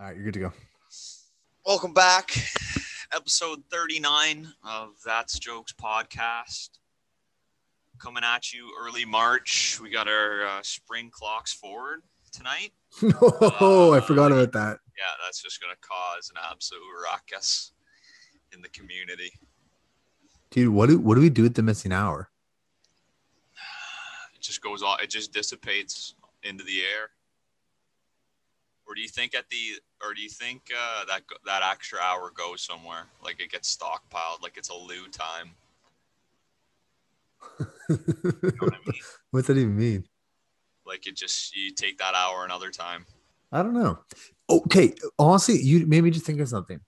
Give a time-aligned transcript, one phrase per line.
[0.00, 0.52] All right, you're good to go.
[1.66, 2.30] Welcome back.
[3.12, 6.68] Episode 39 of That's Jokes podcast.
[7.98, 9.80] Coming at you early March.
[9.82, 12.70] We got our uh, spring clocks forward tonight.
[13.20, 14.78] oh, I forgot about that.
[14.96, 16.80] Yeah, that's just going to cause an absolute
[17.10, 17.72] ruckus
[18.52, 19.32] in the community.
[20.50, 22.30] Dude, what do what do we do with the missing hour?
[24.36, 27.10] It just goes off, it just dissipates into the air.
[28.88, 32.30] Or do you think at the, or do you think uh, that that extra hour
[32.34, 33.04] goes somewhere?
[33.22, 35.50] Like it gets stockpiled, like it's a lieu time.
[37.90, 39.00] You know what I mean?
[39.30, 40.04] What's that even mean?
[40.86, 43.04] Like it just you take that hour another time.
[43.52, 43.98] I don't know.
[44.50, 46.80] Okay, honestly, you made me just think of something.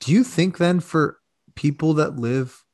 [0.00, 1.18] Do you think then for
[1.54, 2.64] people that live,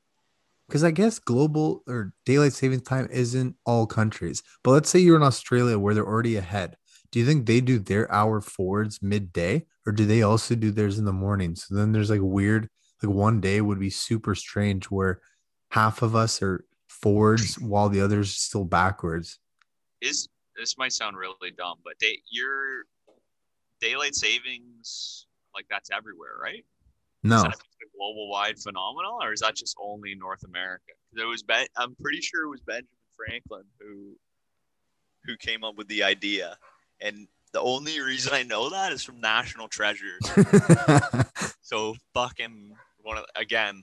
[0.68, 5.16] because I guess global or daylight savings time isn't all countries, but let's say you're
[5.16, 6.76] in Australia where they're already ahead.
[7.10, 10.98] Do you think they do their hour forwards midday, or do they also do theirs
[10.98, 11.54] in the morning?
[11.54, 12.68] So then there's like weird,
[13.02, 15.20] like one day would be super strange where
[15.70, 19.38] half of us are forwards while the others still backwards.
[20.00, 22.84] Is this might sound really dumb, but day your
[23.80, 26.64] daylight savings like that's everywhere, right?
[27.22, 30.92] No, Is that a global wide phenomenon, or is that just only North America?
[31.16, 34.16] It was ben- I'm pretty sure it was Benjamin Franklin who
[35.24, 36.56] who came up with the idea,
[37.00, 40.18] and the only reason I know that is from National Treasure.
[41.66, 43.82] So fucking one of again,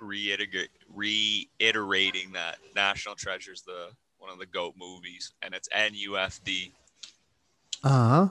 [0.00, 6.72] reiterate, reiterating that National Treasure is the one of the goat movies, and it's NUFD,
[7.84, 8.28] uh huh.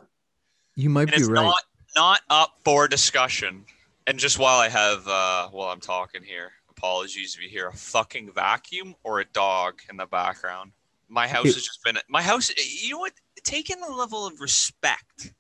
[0.76, 1.44] you might and be it's right.
[1.44, 1.62] not
[1.96, 3.64] not up for discussion.
[4.08, 7.74] And just while I have uh, while I'm talking here, apologies if you hear a
[7.74, 10.72] fucking vacuum or a dog in the background.
[11.10, 12.52] My house It- has just been my house.
[12.84, 13.14] You know what?
[13.44, 15.34] Taking the level of respect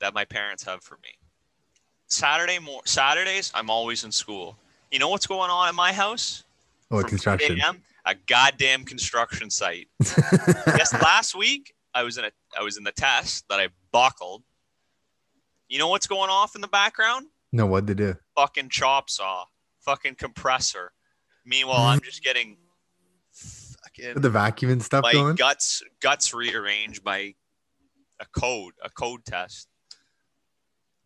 [0.00, 1.10] that my parents have for me.
[2.08, 4.56] Saturday more Saturdays, I'm always in school.
[4.90, 6.44] You know what's going on at my house?
[6.90, 7.60] oh, From construction.
[8.06, 9.88] A goddamn construction site.
[10.00, 14.42] yes, last week I was in a I was in the test that I buckled.
[15.68, 17.26] You know what's going off in the background?
[17.52, 18.16] no, what to do?
[18.36, 19.44] Fucking chop saw,
[19.80, 20.92] fucking compressor.
[21.46, 22.56] Meanwhile, I'm just getting
[23.96, 25.36] fucking The vacuum and stuff my going.
[25.36, 27.34] guts guts rearranged by
[28.20, 29.68] a code a code test.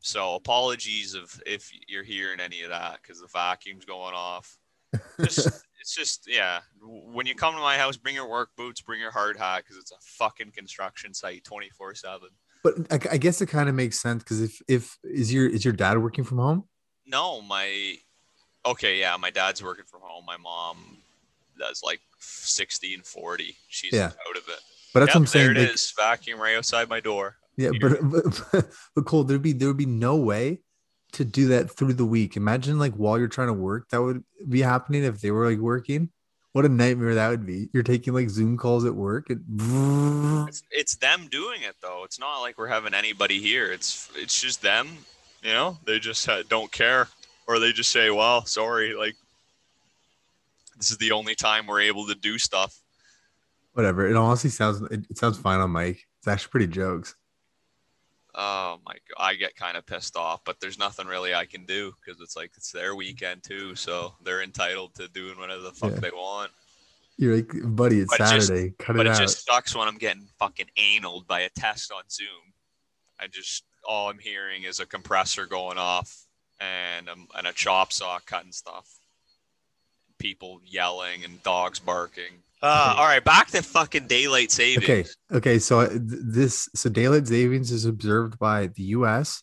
[0.01, 4.59] So apologies if if you're hearing any of that because the vacuum's going off.
[5.21, 6.61] Just it's just yeah.
[6.83, 9.77] When you come to my house, bring your work boots, bring your hard hat because
[9.77, 12.29] it's a fucking construction site, twenty four seven.
[12.65, 15.65] But I, I guess it kind of makes sense because if if is your is
[15.65, 16.65] your dad working from home?
[17.07, 17.97] No, my
[18.65, 20.25] okay, yeah, my dad's working from home.
[20.27, 20.99] My mom
[21.59, 23.57] does like sixty and forty.
[23.69, 24.07] She's Yeah.
[24.29, 24.61] out of it.
[24.95, 25.47] But that's Yep, what I'm saying.
[25.55, 27.37] There it like- is, vacuum right outside my door.
[27.57, 27.99] Yeah, but,
[28.53, 30.61] but but Cole, there'd be there would be no way
[31.13, 32.37] to do that through the week.
[32.37, 35.59] Imagine like while you're trying to work, that would be happening if they were like
[35.59, 36.11] working.
[36.53, 37.69] What a nightmare that would be.
[37.73, 39.29] You're taking like Zoom calls at work.
[39.31, 39.45] And
[40.49, 42.05] It's, it's them doing it though.
[42.05, 43.71] It's not like we're having anybody here.
[43.73, 44.89] It's it's just them.
[45.43, 47.09] You know, they just uh, don't care,
[47.47, 49.15] or they just say, "Well, sorry, like
[50.79, 52.81] this is the only time we're able to do stuff."
[53.75, 54.09] whatever.
[54.09, 56.05] It honestly sounds it, it sounds fine on mic.
[56.19, 57.15] It's actually pretty jokes.
[58.35, 61.65] Oh my god, I get kind of pissed off, but there's nothing really I can
[61.65, 65.73] do because it's like it's their weekend too, so they're entitled to doing whatever the
[65.73, 65.99] fuck Yeah.
[66.01, 66.51] they want.
[67.17, 68.75] You're like, buddy, it's But it just- Saturday.
[68.79, 72.03] Cut But it it just sucks when I'm getting fucking analed by a test on
[72.09, 72.53] Zoom.
[73.19, 76.27] I just all I'm hearing is a compressor going off
[76.61, 78.89] and um, and a chop saw cutting stuff.
[80.19, 82.43] People yelling and dogs barking.
[82.61, 84.85] Uh, all right, back to fucking daylight savings.
[84.85, 85.05] Okay.
[85.37, 85.59] Okay.
[85.59, 89.43] So uh, this so daylight savings is observed by the U.S.,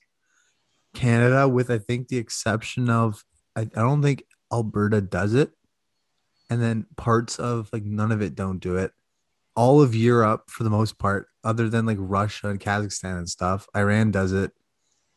[0.94, 3.24] Canada, with I think the exception of
[3.56, 5.52] I, I don't think Alberta does it,
[6.50, 8.92] and then parts of like none of it don't do it.
[9.56, 13.68] All of Europe, for the most part, other than like Russia and Kazakhstan and stuff,
[13.75, 14.52] Iran does it,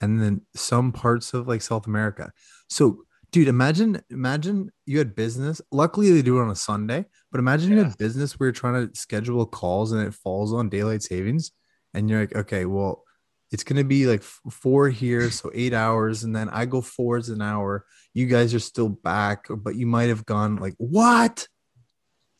[0.00, 2.32] and then some parts of like South America.
[2.68, 5.60] So, dude, imagine imagine you had business.
[5.70, 7.04] Luckily, they do it on a Sunday.
[7.30, 7.84] But imagine you Yeah.
[7.88, 11.52] had business where you're trying to schedule calls and it falls on daylight savings,
[11.94, 13.04] and you're like, okay, well,
[13.50, 17.42] it's gonna be like four here, so eight hours, and then I go forwards an
[17.42, 17.84] hour.
[18.14, 21.46] You guys are still back, but you might have gone like, what?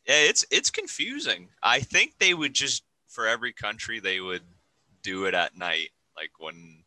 [0.07, 1.49] Yeah, it's it's confusing.
[1.61, 4.43] I think they would just for every country they would
[5.03, 6.83] do it at night, like when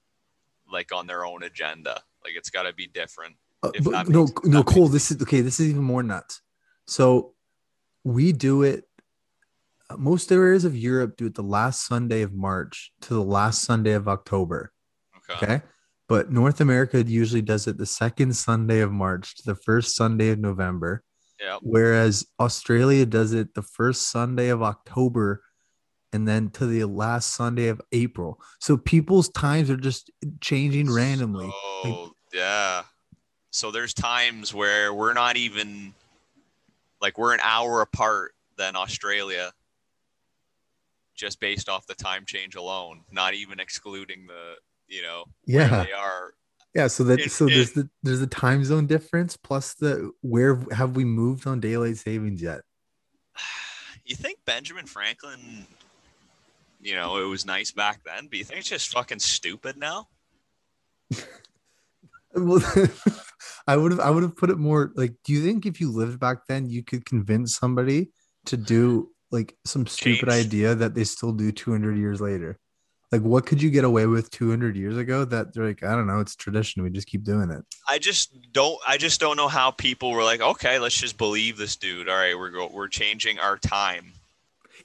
[0.71, 2.03] like on their own agenda.
[2.25, 3.37] Like it's got to be different.
[3.63, 4.83] Uh, but no, makes- no, Cole.
[4.85, 5.41] makes This is okay.
[5.41, 6.41] This is even more nuts.
[6.87, 7.35] So
[8.05, 8.85] we do it.
[9.91, 13.63] uh, Most areas of Europe do it the last Sunday of March to the last
[13.63, 14.73] Sunday of October.
[15.31, 15.47] Okay.
[15.47, 15.63] Okay.
[16.09, 20.29] But North America usually does it the second Sunday of March to the first Sunday
[20.31, 21.03] of November,
[21.41, 21.61] Yep.
[21.63, 25.43] whereas Australia does it the first Sunday of October
[26.13, 28.39] and then to the last Sunday of April.
[28.61, 30.11] So people's times are just
[30.41, 31.49] changing randomly.
[31.55, 32.83] Oh, yeah.
[33.53, 35.93] So there's times where we're not even
[37.03, 39.53] like we're an hour apart than Australia
[41.15, 44.55] just based off the time change alone, not even excluding the,
[44.89, 45.85] you know, where Yeah.
[45.85, 46.33] they are.
[46.75, 50.59] Yeah, so that It- so there's the there's the time zone difference plus the where
[50.73, 52.63] have we moved on daylight savings yet?
[54.05, 55.65] You think Benjamin Franklin,
[56.81, 60.09] you know, it was nice back then, but you think it's just fucking stupid now?
[62.35, 62.63] Well,
[63.67, 65.91] I would have I would have put it more like do you think if you
[65.91, 68.11] lived back then you could convince somebody
[68.47, 70.47] to do like some stupid Change.
[70.47, 72.59] idea that they still do 200 years later?
[73.13, 76.07] Like what could you get away with 200 years ago that they're like I don't
[76.07, 77.63] know, it's tradition, we just keep doing it.
[77.89, 78.79] I just don't.
[78.87, 82.09] I just don't know how people were like, okay, let's just believe this dude.
[82.09, 84.13] All right, we're go, we're changing our time.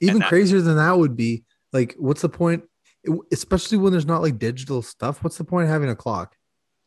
[0.02, 1.44] Even that- crazier than that would be
[1.74, 2.64] like what's the point
[3.32, 6.36] especially when there's not like digital stuff, what's the point of having a clock?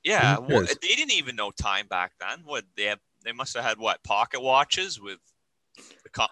[0.02, 2.40] Yeah, well, they didn't even know time back then.
[2.44, 5.18] What they have, they must have had what pocket watches with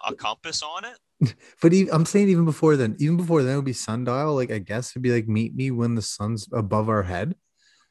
[0.07, 0.97] a compass on it.
[1.61, 4.35] But even, I'm saying even before then, even before then it would be sundial.
[4.35, 7.35] Like I guess it'd be like meet me when the sun's above our head.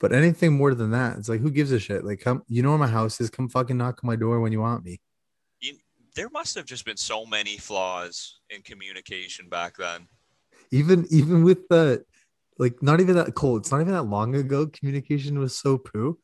[0.01, 2.05] But anything more than that, it's like who gives a shit?
[2.05, 3.29] Like come, you know where my house is.
[3.29, 5.01] Come fucking knock on my door when you want me.
[6.15, 10.09] There must have just been so many flaws in communication back then.
[10.73, 12.03] Even even with the
[12.59, 13.63] like not even that cold.
[13.63, 14.67] It's not even that long ago.
[14.67, 16.19] Communication was so poo.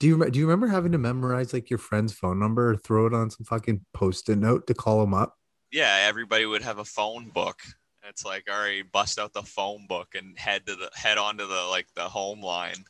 [0.00, 3.06] Do you do you remember having to memorize like your friend's phone number or throw
[3.06, 5.36] it on some fucking post-it note to call them up?
[5.70, 7.60] Yeah, everybody would have a phone book.
[8.08, 11.46] It's like, all right, bust out the phone book and head to the head onto
[11.46, 12.84] the like the home line.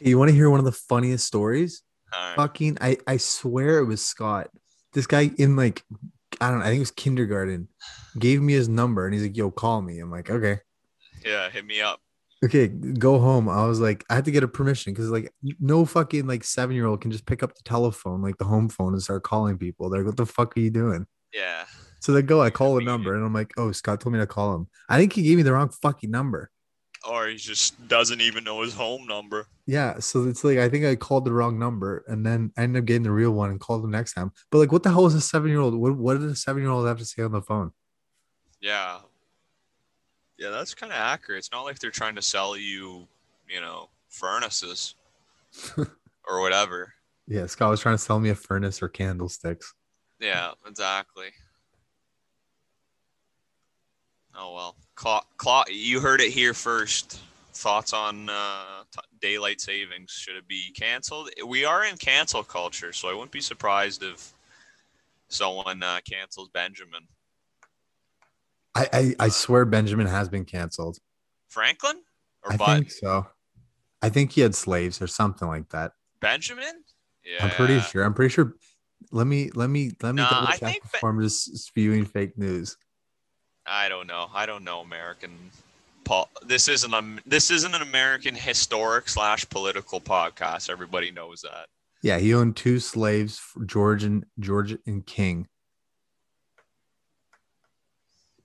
[0.00, 1.82] You want to hear one of the funniest stories?
[2.12, 2.34] Right.
[2.36, 4.50] fucking I I swear it was Scott.
[4.92, 5.84] This guy in like
[6.40, 7.68] I don't know, I think it was kindergarten,
[8.18, 9.98] gave me his number and he's like, yo, call me.
[9.98, 10.60] I'm like, okay.
[11.24, 12.00] Yeah, hit me up.
[12.42, 13.48] Okay, go home.
[13.48, 15.30] I was like, I had to get a permission because like
[15.60, 18.70] no fucking like seven year old can just pick up the telephone, like the home
[18.70, 19.90] phone, and start calling people.
[19.90, 21.06] They're like, what the fuck are you doing?
[21.34, 21.64] Yeah.
[22.00, 24.26] So they go, I call the number and I'm like, oh, Scott told me to
[24.26, 24.68] call him.
[24.88, 26.50] I think he gave me the wrong fucking number.
[27.08, 29.46] Or he just doesn't even know his home number.
[29.66, 32.82] Yeah, so it's like I think I called the wrong number, and then I ended
[32.82, 34.32] up getting the real one and called them next time.
[34.50, 35.74] But like, what the hell is a seven year old?
[35.74, 37.70] What what did a seven year old have to say on the phone?
[38.60, 38.98] Yeah.
[40.40, 41.40] Yeah, that's kind of accurate.
[41.40, 43.06] It's not like they're trying to sell you,
[43.46, 44.94] you know, furnaces
[45.76, 46.94] or whatever.
[47.28, 49.74] Yeah, Scott was trying to sell me a furnace or candlesticks.
[50.18, 51.26] Yeah, exactly.
[54.34, 55.66] Oh well, clock, clock.
[55.70, 57.20] You heard it here first.
[57.52, 60.10] Thoughts on uh, t- daylight savings?
[60.10, 61.28] Should it be canceled?
[61.46, 64.32] We are in cancel culture, so I wouldn't be surprised if
[65.28, 67.06] someone uh, cancels Benjamin
[68.74, 70.98] I, I I swear Benjamin has been canceled.
[71.48, 72.02] Franklin
[72.44, 73.26] or I Bud think so.
[74.02, 75.92] I think he had slaves or something like that.
[76.20, 76.84] Benjamin.
[77.24, 78.02] Yeah, I'm pretty sure.
[78.04, 78.54] I'm pretty sure.
[79.12, 81.58] Let me let me let me Nah, double I check think Ben- before I'm just
[81.58, 82.76] spewing fake news.
[83.66, 84.28] I don't know.
[84.34, 85.30] I don't know American.
[86.04, 90.70] Paul, this isn't a um, this isn't an American historic slash political podcast.
[90.70, 91.66] Everybody knows that.
[92.02, 95.46] Yeah, he owned two slaves, George and George and King.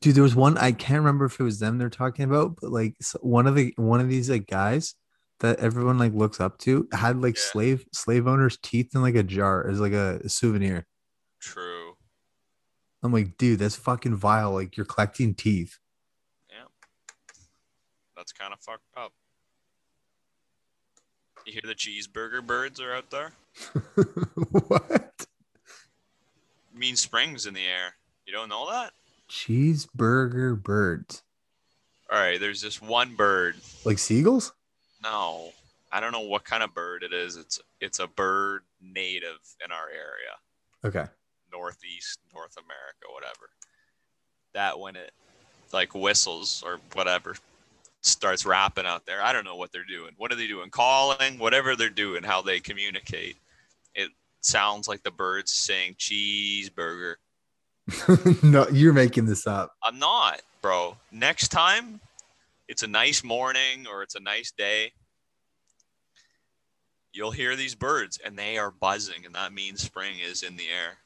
[0.06, 2.72] Dude, there was one I can't remember if it was them they're talking about, but
[2.72, 4.94] like one of the one of these like guys
[5.40, 7.42] that everyone like looks up to had like Yeah.
[7.42, 10.86] slave slave owners' teeth in like a jar as like a souvenir.
[11.40, 11.98] True.
[13.02, 14.52] I'm like, dude, that's fucking vile.
[14.52, 15.80] Like you're collecting teeth.
[16.52, 16.66] Yeah.
[18.16, 19.12] That's kind of fucked up.
[21.48, 23.32] You hear the cheeseburger birds are out there?
[24.52, 25.26] what?
[26.76, 27.96] Mean Springs in the air.
[28.28, 28.94] You don't know that?
[29.30, 31.24] Cheeseburger birds.
[32.12, 33.56] All right, there's this one bird.
[33.84, 34.54] Like seagulls?
[35.04, 35.52] No,
[35.92, 37.36] I don't know what kind of bird it is.
[37.36, 40.36] It's it's a bird native in our area.
[40.84, 41.10] Okay.
[41.52, 43.50] northeast north america whatever
[44.54, 45.12] that when it
[45.74, 47.36] like whistles or whatever
[48.02, 51.40] starts rapping out there i don't know what they're doing what are they doing calling
[51.40, 53.38] whatever they're doing how they communicate
[53.96, 57.16] it sounds like the birds saying cheeseburger
[58.44, 59.72] no, you're making this up.
[59.84, 62.00] i'm not bro next time
[62.68, 64.92] it's a nice morning or it's a nice day
[67.14, 70.64] you'll hear these birds and they are buzzing and that means spring is in the
[70.68, 70.98] air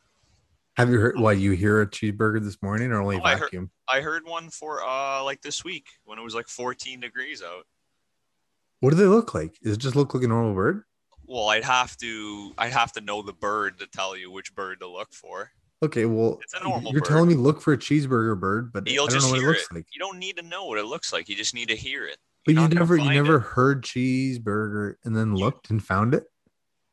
[0.78, 3.42] Have you heard why you hear a cheeseburger this morning or only Oh, I heard-
[3.42, 3.72] vacuum?
[3.92, 7.66] I heard one for uh like this week when it was like 14 degrees out.
[8.82, 9.58] What do they look like?
[9.62, 10.84] Does it just look like a normal bird?
[11.26, 14.80] Well, I'd have to I'd have to know the bird to tell you which bird
[14.80, 15.52] to look for.
[15.82, 17.08] Okay, well, It's a normal you're bird.
[17.08, 19.68] telling me look for a cheeseburger bird, but You'll I don't know what it looks
[19.72, 19.76] it.
[19.76, 19.86] like.
[19.94, 21.30] You don't need to know what it looks like.
[21.30, 22.18] You just need to hear it.
[22.46, 23.44] But You're you never, you never it.
[23.44, 26.26] heard cheeseburger and then looked and found it.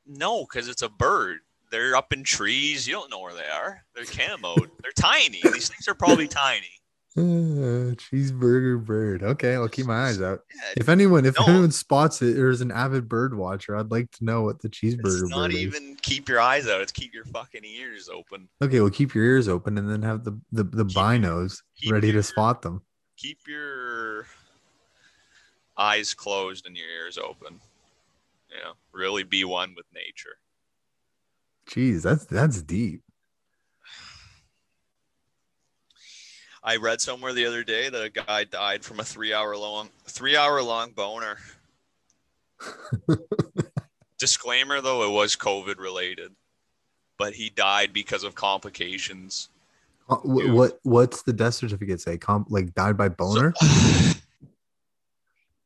[0.07, 1.38] No, because it's a bird.
[1.73, 2.87] They're up in trees.
[2.87, 3.85] You don't know where they are.
[3.95, 4.71] They're camoed.
[4.83, 5.40] They're tiny.
[5.43, 6.71] These things are probably tiny.
[7.16, 9.23] Uh, cheeseburger bird.
[9.23, 10.40] Okay, I'll keep my eyes out.
[10.54, 11.46] Yeah, If anyone, if No.
[11.46, 14.68] anyone spots it or is an avid bird watcher, I'd like to know what the
[14.68, 15.58] cheeseburger it's not bird is.
[15.61, 16.82] even keep your eyes out.
[16.82, 18.49] It's keep your fucking ears open.
[18.61, 21.92] Okay, well, keep your ears open and then have the the, the Keep- binos keep
[21.92, 22.82] ready your- to spot them.
[23.16, 24.26] Keep your
[25.78, 27.61] eyes closed and your ears open.
[28.50, 30.37] You know, really be one with nature.
[31.70, 33.02] Jeez, that's that's deep.
[36.66, 39.88] I read somewhere the other day that a guy died from a three hour long
[40.06, 41.38] three hour long boner.
[44.18, 46.32] Disclaimer though, it was COVID related,
[47.18, 49.50] but he died because of complications.
[50.11, 52.18] Uh, wh- What what's the death certificate say?
[52.18, 53.54] Comp like died by boner?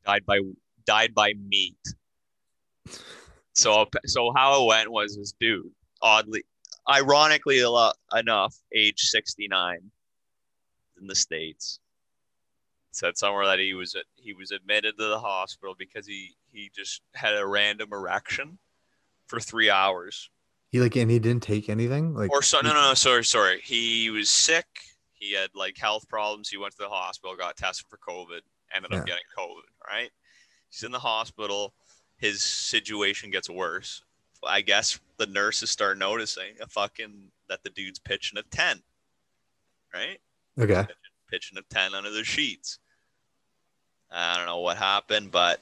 [0.05, 0.41] died by
[0.85, 1.79] died by meat.
[3.55, 5.71] So so how it went was this dude,
[6.03, 6.45] oddly,
[6.91, 7.63] ironically
[8.15, 9.91] enough, age sixty nine,
[11.01, 11.81] in the states,
[12.93, 17.03] said somewhere that he was he was admitted to the hospital because he he just
[17.15, 18.59] had a random erection
[19.27, 20.31] for three hours.
[20.71, 23.61] He like and he didn't take anything like Or so no no no sorry sorry
[23.63, 24.67] he was sick.
[25.13, 26.49] He had like health problems.
[26.49, 28.41] He went to the hospital, got tested for COVID,
[28.75, 29.69] ended up getting COVID.
[29.87, 30.11] Right?
[30.71, 31.75] He's in the hospital.
[32.17, 34.03] His situation gets worse.
[34.47, 38.83] I guess the nurses start noticing a fucking that the dude's pitching a tent.
[39.93, 40.19] Right?
[40.59, 40.87] Okay.
[41.31, 42.79] Pitching a tent under the sheets.
[44.11, 45.61] I don't know what happened, but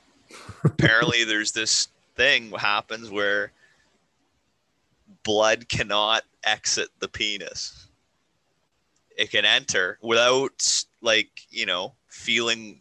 [0.64, 3.52] apparently there's this thing happens where
[5.23, 7.88] blood cannot exit the penis.
[9.16, 12.80] It can enter without like, you know, feeling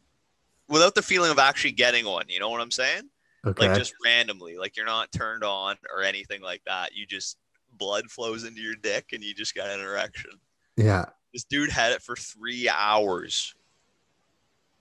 [0.70, 2.26] without the feeling of actually getting one.
[2.30, 3.10] You know what I'm saying?
[3.46, 3.68] Okay.
[3.68, 4.58] Like just randomly.
[4.58, 6.96] Like you're not turned on or anything like that.
[6.96, 7.38] You just
[7.78, 10.32] blood flows into your dick and you just got an erection.
[10.78, 11.06] Yeah.
[11.34, 13.54] This dude had it for three hours.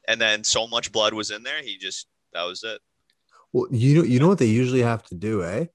[0.08, 2.80] And then so much blood was in there, he just that was it.
[3.52, 5.66] Well, you know you know what they usually have to do, eh?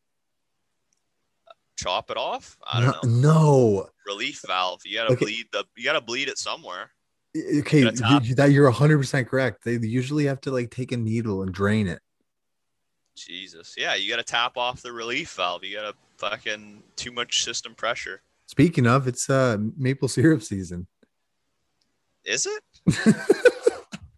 [1.77, 2.57] Chop it off?
[2.65, 3.79] I don't no, know.
[3.83, 3.89] no.
[4.05, 4.81] Relief valve.
[4.85, 5.25] You gotta Okay.
[5.25, 6.91] bleed the you gotta bleed it somewhere.
[7.59, 9.63] Okay, you- that you're 100% correct.
[9.63, 12.01] They usually have to like take a needle and drain it.
[13.15, 13.75] Jesus.
[13.77, 15.63] Yeah, you gotta tap off the relief valve.
[15.63, 18.21] You gotta fucking too much system pressure.
[18.51, 20.85] Speaking of, it's uh maple syrup season.
[22.25, 23.15] Is it?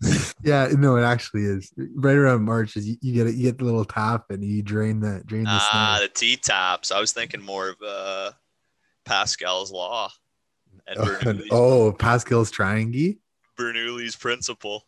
[0.44, 1.72] yeah, no, it actually is.
[1.94, 4.64] Right around March, is you, you get it, you get the little tap and you
[4.64, 6.92] drain the drain the Ah, the T taps.
[6.92, 8.32] I was thinking more of uh
[9.06, 10.10] Pascal's law
[10.88, 13.14] and Bernoulli's, oh, Pascal's triangle.
[13.56, 14.88] Bernoulli's principle.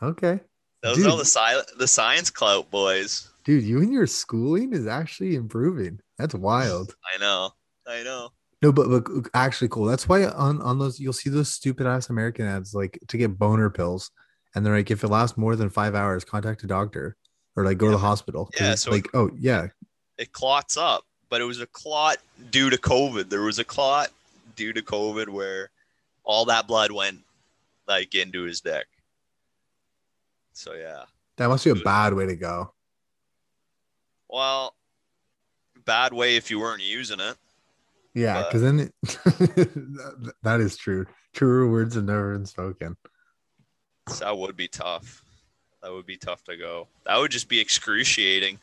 [0.00, 0.38] Okay,
[0.84, 1.06] Those Dude.
[1.08, 3.28] are the silent the science clout boys.
[3.44, 5.98] dude, you and your schooling is actually improving.
[6.16, 6.94] That's wild.
[7.12, 7.50] I know.
[7.88, 8.28] I know.
[8.64, 9.84] No, but but uh, actually cool.
[9.84, 13.38] That's why on on those you'll see those stupid ass American ads like to get
[13.38, 14.10] boner pills,
[14.54, 17.14] and they're like, if it lasts more than five hours, contact a doctor
[17.56, 18.48] or like go to the hospital.
[18.58, 19.66] Yeah, so- like oh yeah,
[20.16, 22.16] It clots up, but it was a clot
[22.50, 23.28] due to COVID.
[23.28, 24.08] There was a clot
[24.56, 25.68] due to COVID where
[26.24, 27.18] all that blood went
[27.86, 28.86] like into his dick.
[30.54, 31.04] So yeah.
[31.36, 32.72] that must be a bad way to go.
[34.26, 34.74] Well,
[35.84, 37.36] bad way if you weren't using it.
[38.14, 41.06] Yeah, because then it, that- that is true.
[41.34, 42.96] Truer words have never been spoken.
[44.08, 45.22] So that would be tough.
[45.82, 46.88] That would be tough to go.
[47.06, 48.60] That would just be excruciating.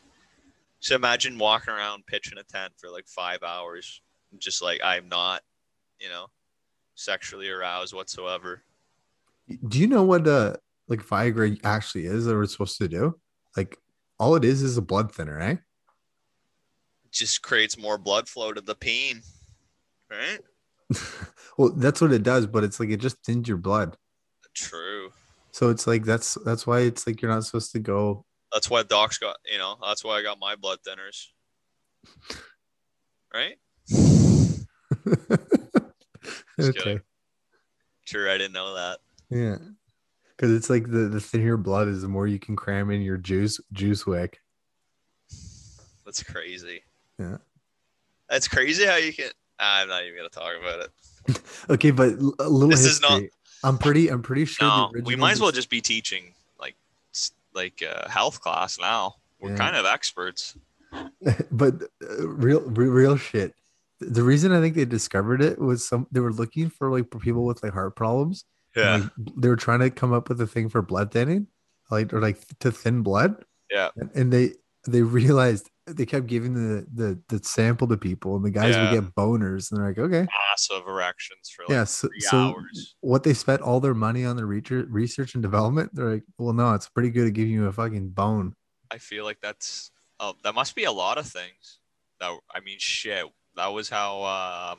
[0.80, 4.00] So imagine walking around pitching a tent for like five hours,
[4.38, 5.42] just like I'm not,
[6.00, 6.26] you know,
[6.94, 8.62] sexually aroused whatsoever.
[9.68, 10.54] Do you know what uh
[10.88, 13.20] like Viagra actually is that we're supposed to do?
[13.56, 13.76] Like
[14.18, 15.56] all it is is a blood thinner, eh?
[17.10, 19.20] just creates more blood flow to the peen,
[20.12, 20.40] right?
[21.58, 23.96] well, that's what it does, but it's like it just thins your blood.
[24.54, 25.10] True.
[25.52, 28.24] So it's like that's that's why it's like you're not supposed to go.
[28.52, 31.28] That's why docs got, you know, that's why I got my blood thinners,
[33.34, 33.56] right?
[36.60, 36.78] okay.
[36.78, 37.00] kidding.
[38.04, 38.98] Sure, I didn't know that.
[39.30, 39.56] Yeah.
[40.36, 43.00] Because it's like the, the thinner your blood is, the more you can cram in
[43.00, 44.40] your juice juice wick.
[46.04, 46.82] That's crazy.
[47.18, 47.38] Yeah.
[48.28, 49.30] That's crazy how you can.
[49.62, 50.90] I'm not even gonna talk about it.
[51.70, 53.08] Okay, but a little This is history.
[53.20, 53.30] not-
[53.64, 56.74] I'm pretty I'm pretty sure No, we might as well just be teaching like
[57.54, 59.14] like uh, health class now.
[59.40, 59.56] We're Yeah.
[59.56, 60.56] kind of experts.
[61.52, 63.54] but uh, real re- real shit.
[64.00, 67.20] The reason I think they discovered it was some they were looking for like for
[67.20, 68.44] people with like heart problems.
[68.74, 71.46] and, like, they were trying to come up with a thing for blood thinning,
[71.90, 73.44] like or like to thin blood.
[73.70, 73.90] Yeah.
[73.96, 74.54] And, and they
[74.88, 78.92] they realized they kept giving the the the sample to people, and the guys Yeah.
[78.92, 81.84] would get boners, and they're like, okay, massive erections for like yeah.
[81.84, 82.94] So, three so hours.
[83.00, 86.52] what they spent all their money on the research research and development, they're like, well,
[86.52, 88.54] no, it's pretty good at giving you a fucking bone.
[88.90, 91.78] I feel like that's oh, that must be a lot of things.
[92.20, 93.24] That I mean, shit.
[93.56, 94.22] That was how.
[94.72, 94.78] Um,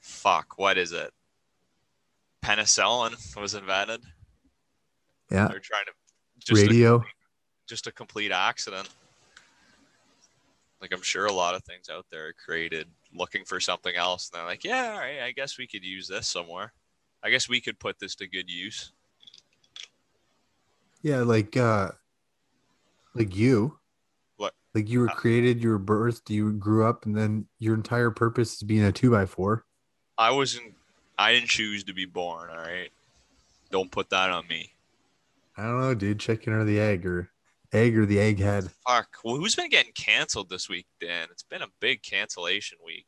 [0.00, 0.58] fuck.
[0.58, 1.12] What is it?
[2.42, 4.02] Penicillin was invented.
[5.30, 5.48] Yeah.
[5.48, 5.92] They're trying to
[6.40, 6.96] just Radio.
[6.96, 7.02] A,
[7.68, 8.88] just a complete accident.
[10.82, 14.28] Like I'm sure a lot of things out there are created looking for something else,
[14.28, 16.72] and they're like, yeah, all right, I guess we could use this somewhere.
[17.22, 18.92] I guess we could put this to good use.
[21.02, 21.92] Yeah, like uh
[23.14, 23.78] like you.
[24.36, 24.54] What?
[24.74, 28.10] Like you were Uh, created, you were birthed, you grew up, and then your entire
[28.10, 29.64] purpose is being a two by four.
[30.18, 30.74] I wasn't.
[31.18, 32.50] I didn't choose to be born.
[32.50, 32.90] All right.
[33.70, 34.72] Don't put that on me.
[35.56, 36.20] I don't know, dude.
[36.20, 37.31] Chicken or the egg or
[37.72, 38.70] egg or the egghead.
[38.86, 39.16] Fuck.
[39.24, 41.28] Well, who's been getting canceled this week, Dan?
[41.30, 43.06] It's been a big cancellation week.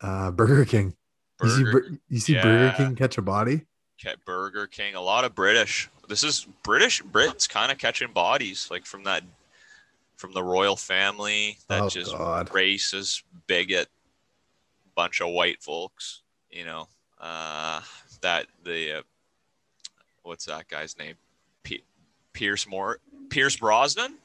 [0.00, 0.94] Uh Burger King.
[1.42, 2.74] You see, Burger, Bur- you see Burger.
[2.76, 3.62] King catch a body?
[4.26, 5.88] Burger King, a lot of British.
[6.08, 9.22] This is British Brits kind of catching bodies, like from that,
[10.16, 11.58] from the royal family.
[11.68, 12.48] That Oh, just God.
[12.50, 13.88] racist, bigot,
[14.96, 16.22] bunch of white folks.
[16.50, 16.88] You know,
[17.20, 17.80] uh,
[18.22, 19.02] that the, uh,
[20.24, 21.14] what's that guy's name?
[21.62, 21.84] P-
[22.32, 22.98] Pierce Moore,
[23.30, 24.16] Pierce Brosnan.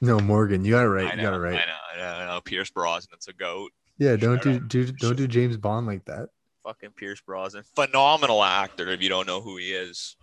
[0.00, 0.64] No, Morgan.
[0.64, 1.12] You got it right.
[1.12, 1.54] I You got it right.
[1.54, 2.40] I know, I know, I know.
[2.40, 3.72] Pierce Brosnan's a goat.
[3.98, 6.28] Yeah, don't Shout do, do don't do James Bond like that.
[6.64, 8.88] Fucking Pierce Brosnan, phenomenal actor.
[8.88, 10.16] If you don't know who he is,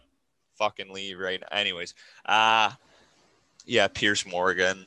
[0.57, 1.57] fucking leave right now.
[1.57, 1.95] Anyways,
[2.25, 2.71] uh
[3.65, 4.85] yeah, Piers Morgan.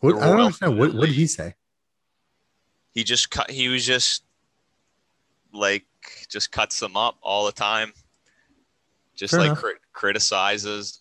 [0.00, 0.78] What, I don't understand.
[0.78, 1.54] What what did he say?
[2.92, 3.50] He just cut.
[3.50, 4.24] He was just
[5.52, 5.84] like
[6.28, 7.92] just cuts them up all the time.
[9.14, 10.99] Just Fair like crit- criticizes,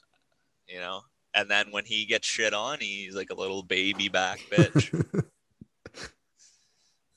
[0.69, 1.01] you know.
[1.33, 5.25] And then when he gets shit on, he's like a little baby back bitch.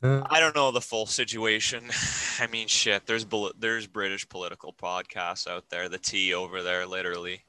[0.02, 1.84] Uh, I don't know the full situation.
[2.40, 3.06] I mean, shit.
[3.06, 5.88] There's bol- there's British political podcasts out there.
[5.88, 7.44] The tea over there, literally.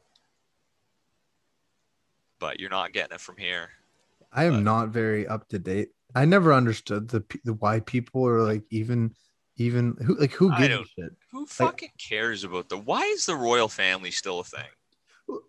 [2.37, 3.71] But you're not getting it from here.
[4.31, 5.89] I am but- not very up to date.
[6.13, 9.15] I never understood the, the why people are like even
[9.57, 11.13] even who like who gives a shit.
[11.31, 12.77] Who fucking cares about the?
[12.77, 14.69] Why is the royal family still a thing?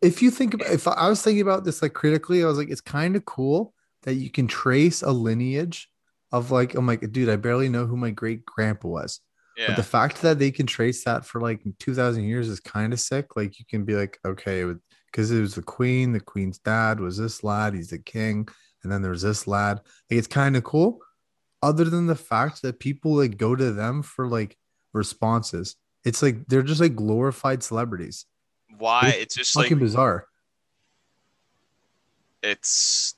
[0.02, 2.70] If you think about if I was thinking about this like critically, I was like,
[2.70, 5.88] it's kind of cool that you can trace a lineage
[6.32, 9.20] of like, I'm like, dude, I barely know who my great grandpa was.
[9.68, 13.00] But the fact that they can trace that for like 2000 years is kind of
[13.00, 13.36] sick.
[13.36, 14.64] Like you can be like, okay,
[15.06, 18.48] because it was the queen, the queen's dad was this lad, he's the king,
[18.82, 19.80] and then there's this lad.
[20.10, 20.98] Like it's kind of cool.
[21.62, 24.56] Other than the fact that people like go to them for like
[24.92, 28.26] responses, it's like they're just like glorified celebrities.
[28.78, 29.08] Why?
[29.08, 30.26] it's It's just like Fucking bizarre.
[32.42, 33.16] it's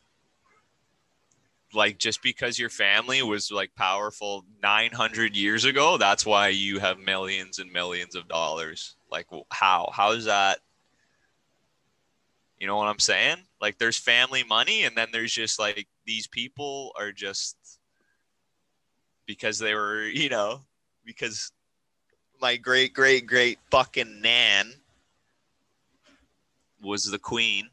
[1.75, 6.99] like just because your family was like powerful 900 years ago that's why you have
[6.99, 10.61] millions and millions of dollars like how how is that
[12.59, 16.27] you know what i'm saying like there's family money and then there's just like these
[16.29, 17.57] people are just
[19.27, 20.61] because they were you know
[21.05, 21.53] because
[22.41, 24.73] my great great great fucking nan
[26.87, 27.69] was the queen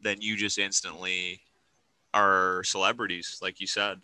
[0.00, 1.40] then you just instantly
[2.12, 4.00] are celebrities, like you said.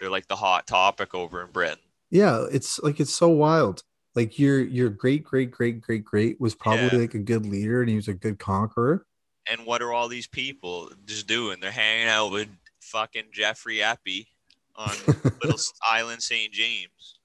[0.00, 1.78] They're like the hot topic over in Britain.
[2.10, 3.82] Yeah, it's like it's so wild.
[4.14, 6.96] Like your your great great great great great was probably Yeah.
[7.02, 9.06] like a good leader and he was a good conqueror.
[9.50, 11.60] And what are all these people just doing?
[11.60, 12.48] They're hanging out with
[12.80, 14.26] fucking Jeffrey Eppy
[14.76, 14.90] on
[15.42, 16.52] Little Island St.
[16.52, 17.18] James.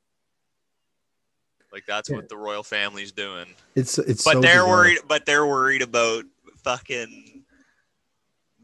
[1.77, 2.15] Like that's Yeah.
[2.15, 3.45] what the royal family's doing.
[3.75, 4.67] It's it's But so they're bizarre.
[4.67, 4.97] worried.
[5.07, 6.23] But they're worried about
[6.63, 7.43] fucking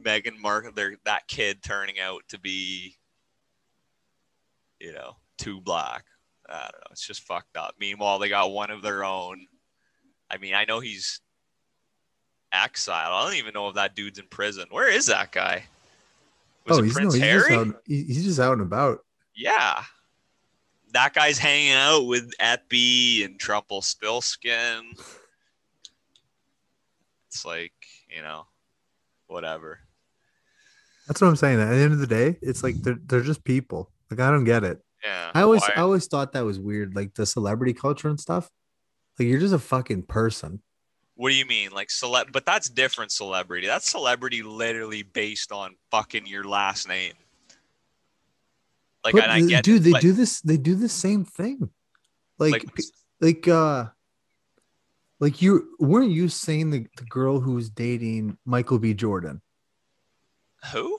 [0.03, 0.71] Meghan Markle.
[0.71, 2.97] Their that kid turning out to be,
[4.79, 6.05] you know, too black.
[6.49, 6.87] I don't know.
[6.89, 7.75] It's just fucked up.
[7.79, 9.45] Meanwhile, they got one of their own.
[10.31, 11.21] I mean, I know he's
[12.51, 13.13] exiled.
[13.13, 14.65] I don't even know if that dude's in prison.
[14.71, 15.65] Where is that guy?
[16.65, 17.59] Was oh, it he's Prince no, he's just Harry?
[17.59, 17.81] out.
[17.85, 19.05] He's just out and about.
[19.35, 19.83] Yeah.
[20.93, 24.81] That guy's hanging out with Epi and Trumpel Spilskin.
[27.27, 27.73] It's like,
[28.15, 28.45] you know,
[29.27, 29.79] whatever.
[31.07, 31.59] That's what I'm saying.
[31.59, 33.91] At the end of the day, it's like they're they're just people.
[34.09, 34.79] Like I don't get it.
[35.03, 35.31] Yeah.
[35.33, 36.95] I always Why- I always thought that was weird.
[36.95, 38.49] Like the celebrity culture and stuff.
[39.19, 40.61] Like you're just a fucking person.
[41.15, 41.71] What do you mean?
[41.71, 43.67] Like celeb but that's different celebrity.
[43.67, 47.13] That's celebrity literally based on fucking your last name.
[49.03, 50.41] Like But and I get dude, it, they do this.
[50.41, 51.69] They do the same thing.
[52.39, 52.85] Like, like,
[53.19, 53.85] like, uh,
[55.19, 58.93] like you weren't you saying the, the girl who was dating Michael B.
[58.93, 59.41] Jordan?
[60.71, 60.97] who?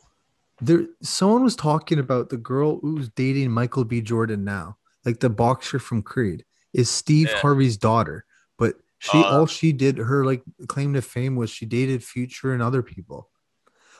[0.60, 4.00] There, someone was talking about the girl who's dating Michael B.
[4.00, 7.40] Jordan now, like the boxer from Creed, is Steve Yeah.
[7.40, 8.24] Harvey's daughter.
[8.56, 12.52] But she, Uh, all she did, her like claim to fame was she dated Future
[12.52, 13.28] and other people.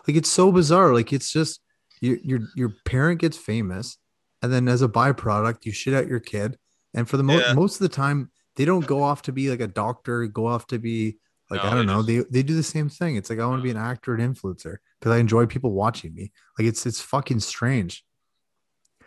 [0.07, 0.95] Like it's so bizarre.
[0.95, 1.61] Like it's just
[2.05, 3.99] your your your parent gets famous,
[4.43, 6.59] and then as a byproduct, you shit out your kid.
[6.95, 7.55] And for the most Yeah.
[7.55, 10.67] most of the time, they don't go off to be like a doctor, go off
[10.69, 11.19] to be
[11.51, 12.03] like No, I don't know.
[12.03, 13.17] just- They they do the same thing.
[13.17, 16.15] It's like I want to be an actor and influencer because I enjoy people watching
[16.15, 16.33] me.
[16.59, 18.05] Like it's it's fucking strange.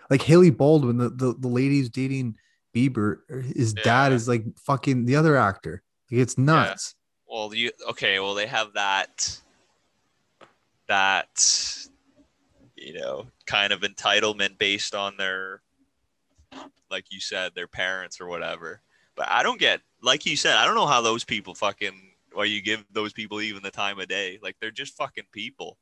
[0.09, 2.37] Like Hailey Baldwin, the the, the lady who's dating
[2.75, 3.19] Bieber,
[3.55, 5.81] his dad is like fucking the other actor.
[6.11, 6.93] Like it's nuts.
[7.29, 8.19] Well, you okay?
[8.19, 9.39] Well, they have that
[10.87, 11.87] that
[12.77, 15.61] you know kind of entitlement based on their,
[16.89, 18.81] like you said, their parents or whatever.
[19.15, 22.11] But I don't get, like you said, I don't know how those people fucking.
[22.33, 24.37] Why you give those people even the time of day?
[24.43, 25.77] Like they're just fucking people.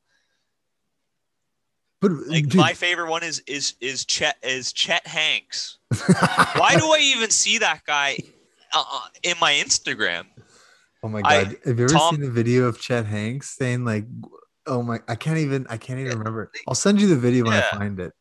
[2.02, 5.80] But Like dude, my favorite one is is is Chet is Chet Hanks.
[6.56, 8.18] Why do I even see that guy
[8.74, 10.26] uh, in my Instagram?
[11.04, 13.84] oh my I- god, have you ever Tom- seen the video of Chet Hanks saying
[13.86, 14.06] like,
[14.68, 17.54] "Oh my, I can't even, I can't even remember." I'll send you the video when
[17.54, 18.14] I find it.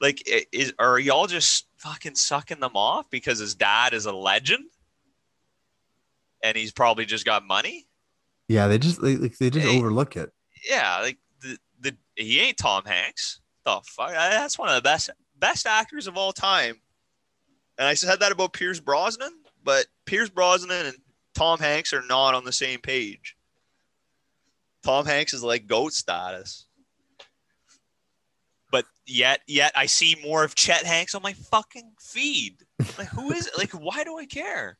[0.00, 4.64] Like, is are y'all just fucking sucking them off because his dad is a legend,
[6.42, 7.86] and he's probably just got money?
[8.48, 9.78] Yeah, they just like like, they just Hey.
[9.78, 10.32] overlook it.
[10.68, 13.40] Yeah, like the the he ain't Tom Hanks.
[13.64, 16.80] The fuck, that's one of the best best actors of all time.
[17.78, 19.32] And I said that about Pierce Brosnan,
[19.64, 20.96] but Pierce Brosnan and
[21.34, 23.36] Tom Hanks are not on the same page.
[24.82, 26.66] Tom Hanks is like goat status.
[28.70, 32.56] But yet, yet I see more of Chet Hanks on my fucking feed.
[32.98, 33.58] Like, who is it?
[33.58, 34.78] Like, why do I care?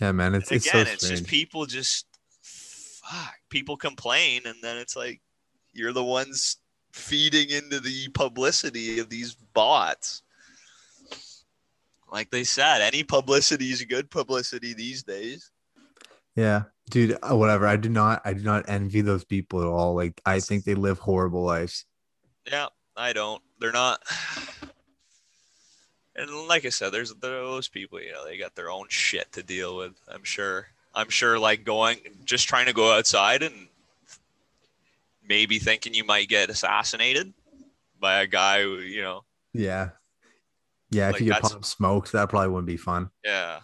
[0.00, 2.06] Yeah, man, it's it's Again, so it's just people just
[2.42, 3.34] fuck.
[3.48, 5.20] People complain, and then it's like
[5.72, 6.58] you're the ones
[6.92, 10.22] feeding into the publicity of these bots.
[12.10, 15.50] Like they said, any publicity is good publicity these days.
[16.36, 17.66] Yeah, dude, uh, whatever.
[17.66, 19.94] I do not, I do not envy those people at all.
[19.94, 21.84] Like, I think they live horrible lives.
[22.46, 23.42] Yeah, I don't.
[23.60, 24.02] They're not.
[26.16, 28.00] And like I said, there's those people.
[28.00, 29.92] You know, they got their own shit to deal with.
[30.08, 30.66] I'm sure.
[30.94, 31.38] I'm sure.
[31.38, 33.68] Like going, just trying to go outside and
[35.26, 37.32] maybe thinking you might get assassinated
[38.00, 39.90] by a guy who, you know, Yeah,
[40.90, 41.06] yeah.
[41.06, 43.10] Like, if you get pop smoked, that probably wouldn't be fun.
[43.24, 43.60] yeah.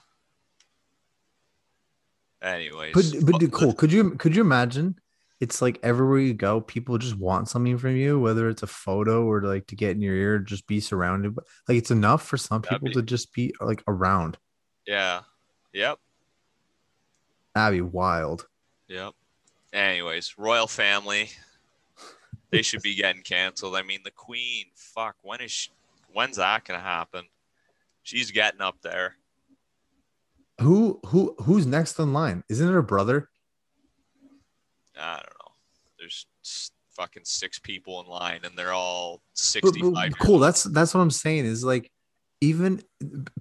[2.44, 2.92] Anyways,
[3.24, 3.72] But but cool.
[3.72, 4.96] Could you could you imagine?
[5.40, 9.24] It's like everywhere you go, people just want something from you, whether it's a photo
[9.24, 11.34] or like to get in your ear, just be surrounded.
[11.34, 14.36] But like it's enough for some That'd people be- to just be like around.
[14.86, 15.22] Yeah.
[15.72, 15.98] Yep.
[17.54, 18.46] That'd be wild.
[18.88, 19.14] Yep.
[19.72, 21.30] Anyways, royal family.
[22.50, 23.74] They should be getting canceled.
[23.74, 24.66] I mean, the queen.
[24.76, 25.16] Fuck.
[25.22, 25.70] When is she,
[26.12, 27.24] when's that gonna happen?
[28.02, 29.16] She's getting up there.
[30.60, 32.44] Who who who's next in line?
[32.48, 33.28] Isn't it her brother?
[34.98, 35.52] I don't know.
[35.98, 36.26] There's
[36.92, 40.10] fucking six people in line, and they're all sixty-five.
[40.12, 40.38] but cool.
[40.38, 41.44] That's that's what I'm saying.
[41.46, 41.90] Is like
[42.40, 42.82] even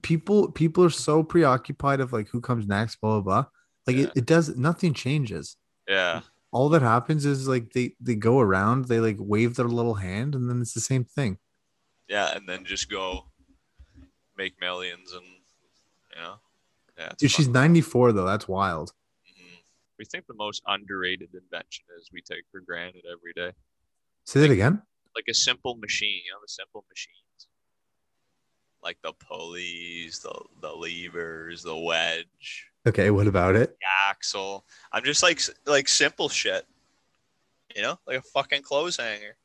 [0.02, 3.49] people people are so preoccupied of like who comes next, blah blah blah.
[3.86, 4.04] Like Yeah.
[4.06, 5.56] it, it does nothing changes.
[5.88, 6.21] Yeah.
[6.52, 10.36] All that happens is like they they go around, they like wave their little hand,
[10.36, 11.38] and then it's the same thing.
[12.08, 13.26] Yeah, and then just go
[14.38, 15.23] make millions, and
[16.15, 16.36] you know,
[16.97, 17.12] yeah.
[17.17, 18.25] Dude, she's 94 though.
[18.25, 18.93] That's wild.
[19.27, 19.58] Mhm.
[19.99, 23.53] We think the most underrated invention is we take for granted every day.
[24.25, 24.82] Say that again.
[25.15, 27.47] like a simple machine, you know, the simple machines.
[28.82, 33.77] Like the pulleys, the the levers, the wedge, Okay, what about it?
[34.10, 34.65] axle.
[34.91, 36.65] I'm just like like simple shit.
[37.75, 39.38] You know, like a fucking clothes hanger.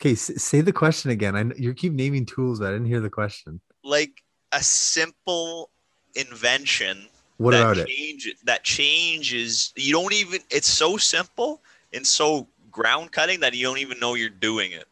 [0.00, 1.34] Okay, say the question again.
[1.36, 3.60] I you keep naming tools, but I didn't hear the question.
[3.82, 5.70] Like a simple
[6.14, 7.88] invention What that about it?
[7.88, 9.72] change, That changes.
[9.76, 10.40] You don't even.
[10.50, 11.60] It's so simple
[11.92, 14.86] and so ground cutting that you don't even know you're doing it,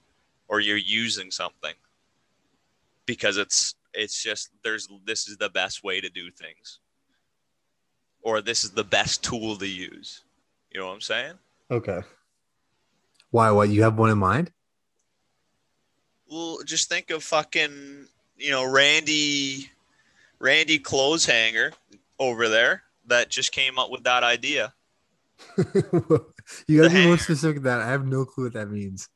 [0.49, 1.75] or you're using something.
[3.07, 6.79] Because it's it's just there's this is the best way to do things,
[8.23, 10.23] or this is the best tool to use.
[10.71, 11.35] You know what I'm saying?
[11.71, 12.01] Okay.
[13.31, 13.51] Why?
[13.51, 13.69] What?
[13.71, 14.53] You have one in mind?
[16.31, 18.07] Well, just think of fucking
[18.39, 19.71] you know Randy,
[20.43, 21.73] Randy clothes hanger
[22.19, 22.83] over there.
[23.07, 24.75] that just came up with that idea.
[25.57, 26.19] you gotta
[26.67, 27.81] The be more specific than that.
[27.81, 29.09] I have no clue what that means.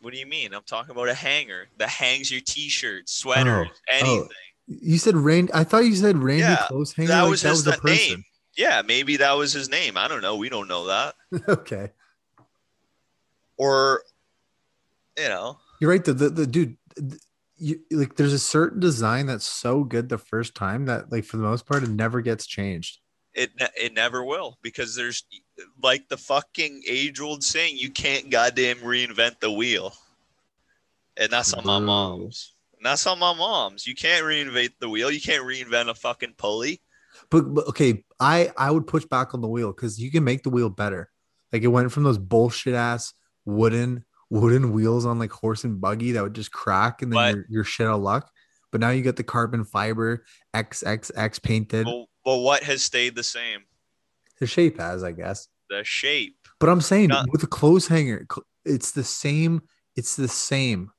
[0.00, 0.52] What do you mean?
[0.52, 4.28] I'm talking about a hanger that hangs your t-shirt, sweater, oh, oh, anything.
[4.66, 5.52] You said Randy.
[5.54, 7.08] I thought you said Randy Yeah, Close Hanger.
[7.08, 7.96] that like was that his was a name.
[7.96, 8.24] person.
[8.56, 9.96] Yeah, maybe that was his name.
[9.96, 10.36] I don't know.
[10.36, 11.14] We don't know that.
[11.48, 11.90] okay,
[13.56, 14.02] Or,
[15.18, 16.04] you know, you're right.
[16.04, 16.76] The the, the dude.
[16.98, 17.20] th-
[17.64, 21.38] You, like there's a certain design that's so good the first time that like for
[21.38, 22.98] the most part it never gets changed.
[23.32, 25.24] it it never will because there's
[25.82, 29.94] like the fucking age old saying you can't goddamn reinvent the wheel.
[31.16, 32.54] And that's on my mom's.
[32.76, 33.86] And that's on my mom's.
[33.86, 35.10] You can't reinvent the wheel.
[35.10, 36.82] You can't reinvent a fucking pulley.
[37.30, 40.42] But, but okay, I I would push back on the wheel because you can make
[40.42, 41.10] the wheel better.
[41.52, 46.12] Like it went from those bullshit ass wooden wooden wheels on like horse and buggy
[46.12, 48.30] that would just crack and then But- you're, you're shit out of luck.
[48.72, 51.84] But now you got the carbon fiber XXX painted.
[51.84, 53.60] but, but what has stayed the same
[54.40, 55.46] The shape has, I guess.
[55.70, 58.26] the shape But I'm saying Not- with a clothes hanger,
[58.64, 59.62] it's the same.
[59.96, 60.90] It's the same.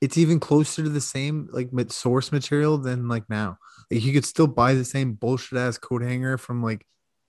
[0.00, 3.58] It's even closer to the same like source material than like now.
[3.90, 6.84] Like you could still buy the same bullshit ass coat hanger from like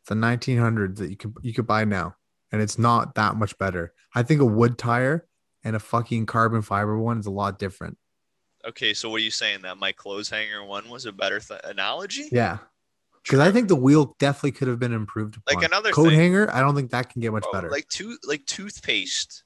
[0.07, 2.15] the 1900s that you could you could buy now,
[2.51, 3.93] and it's not that much better.
[4.15, 5.27] I think a wood tire
[5.63, 7.97] and a fucking carbon fiber one is a lot different.
[8.65, 11.61] okay so what are you saying that my clothes hanger one was a better th-
[11.63, 12.57] analogy Yeah,
[13.23, 15.37] because I think the wheel definitely could have been improved.
[15.47, 17.69] Like another coat thing- hanger, I don't think that can get much Bro, better.
[17.69, 19.43] Like tooth, like toothpaste,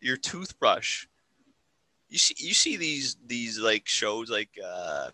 [0.00, 1.06] your toothbrush.
[2.08, 5.10] You see, you see these these like shows like uh,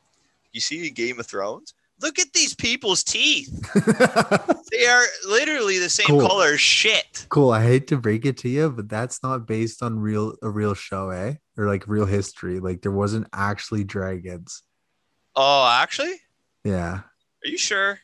[0.52, 1.74] you see Game of Thrones.
[2.02, 3.48] Look at these people's teeth.
[4.72, 6.26] They are literally the same Cool.
[6.26, 7.26] color as shit.
[7.28, 7.50] Cool.
[7.50, 10.72] I hate to break it to you, but that's not based on real a real
[10.72, 11.34] show, eh?
[11.58, 12.58] Or like real history.
[12.58, 14.62] Like there wasn't actually dragons.
[15.36, 16.14] Oh, actually,
[16.64, 17.00] Yeah.
[17.00, 17.04] are
[17.48, 18.00] you sure?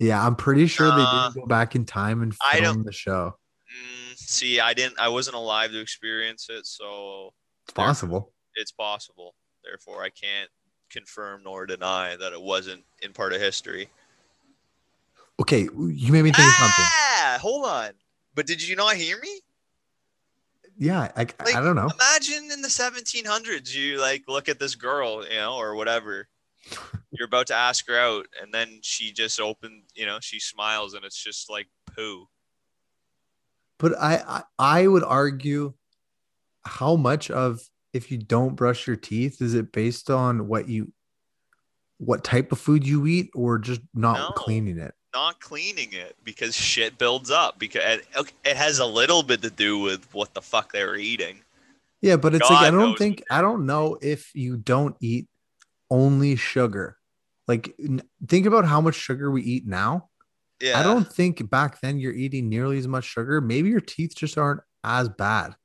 [0.00, 2.84] Yeah, I'm pretty sure Uh, they didn't go back in time and I don't- film
[2.84, 3.38] the show.
[3.72, 4.98] Mm, see, I didn't.
[4.98, 7.32] I wasn't alive to experience it, so
[7.64, 8.32] It's possible.
[8.56, 9.36] it's possible.
[9.62, 10.50] Therefore, I can't
[10.90, 13.88] confirm nor deny that it wasn't in part of history.
[15.40, 16.84] Okay, you made me think of something.
[16.84, 17.90] Ah, hold on.
[18.34, 19.40] But did you not hear me?
[20.76, 21.88] Yeah, I, Like, I don't know.
[21.92, 26.28] Imagine in the 1700s, you like look at this girl, you know, or whatever.
[27.10, 30.94] You're about to ask her out, and then she just opened, you know, she smiles,
[30.94, 32.28] and it's just like poo.
[33.78, 35.72] But I, I I would argue
[36.64, 37.60] how much of
[37.98, 40.92] if you don't brush your teeth is it based on what you
[41.98, 44.30] what type of food you eat or just not No.
[44.30, 44.94] cleaning it?
[45.12, 47.58] Not cleaning it because shit builds up.
[47.58, 47.82] Because
[48.16, 51.40] it, it has a little bit to do with what the fuck they were eating.
[52.00, 55.26] Yeah, but it's like I don't think I don't know if you don't eat
[55.90, 56.96] only sugar.
[57.48, 60.08] Like n- think about how much sugar we eat now.
[60.62, 63.40] Yeah, I don't think back then you're eating nearly as much sugar.
[63.40, 65.56] Maybe your teeth just aren't as bad.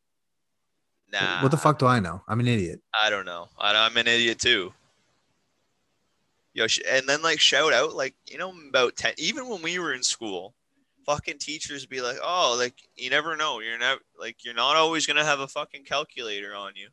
[1.13, 2.21] Nah, What the fuck do I know?
[2.27, 2.81] I'm an idiot.
[2.99, 3.47] I don't know.
[3.57, 4.73] I, I'm an idiot too.
[6.55, 9.13] Yo, sh- and then like shout out, like you know, about ten.
[9.17, 10.53] Even when we were in school,
[11.05, 13.59] fucking teachers be like, "Oh, like you never know.
[13.59, 16.89] You're never like you're not always gonna have a fucking calculator on you."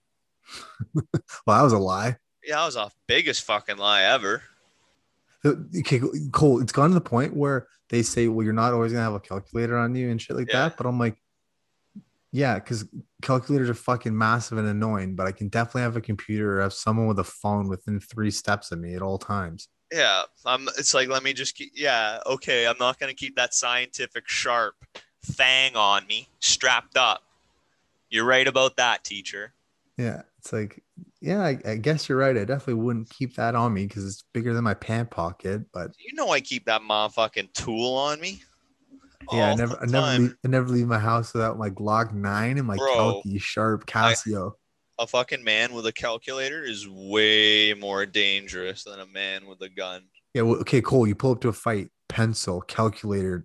[1.47, 2.17] Well, that was a lie.
[2.45, 4.43] Yeah, that was the biggest fucking lie ever.
[5.45, 6.01] Okay,
[6.33, 9.15] Cole, it's gone to the point where they say, well, you're not always gonna have
[9.15, 10.69] a calculator on you and shit like Yeah.
[10.69, 10.77] that.
[10.77, 11.17] But I'm like,
[12.33, 12.87] yeah, because
[13.23, 16.73] calculators are fucking massive and annoying, but I can definitely have a computer or have
[16.73, 19.69] someone with a phone within three steps of me at all times.
[19.93, 20.69] Yeah, I'm.
[20.79, 21.73] It's like let me just keep.
[21.75, 22.67] Yeah, okay.
[22.67, 24.75] I'm not gonna keep that scientific sharp
[25.23, 27.23] fang on me, strapped up.
[28.09, 29.53] You're right about that, teacher.
[29.97, 30.83] Yeah, it's like,
[31.21, 32.37] yeah, I, I guess you're right.
[32.37, 35.63] I definitely wouldn't keep that on me because it's bigger than my pant pocket.
[35.73, 38.43] But You know I keep that motherfucking tool on me.
[39.33, 42.59] Yeah, I never, I never, leave, I never leave my house without my Glock nine
[42.59, 44.53] and my Bro, Kelky sharp Casio.
[44.99, 49.69] a fucking man with a calculator is way more dangerous than a man with a
[49.69, 50.03] gun.
[50.35, 51.07] Yeah, well, okay, Cole.
[51.07, 53.45] You pull up to a fight, pencil, calculator,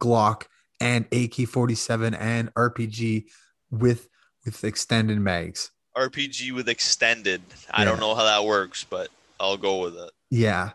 [0.00, 0.44] Glock,
[0.80, 3.24] and AK forty seven and RPG
[3.70, 4.08] with
[4.44, 5.70] with extended mags.
[5.96, 7.40] RPG with extended.
[7.70, 7.90] I Yeah.
[7.90, 9.08] don't know how that works, but
[9.40, 10.10] I'll go with it.
[10.30, 10.72] Yeah,